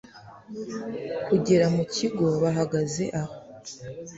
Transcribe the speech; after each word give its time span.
kugera 1.25 1.65
mukigo 1.75 2.27
bahagaze 2.41 3.03
aho 3.21 3.35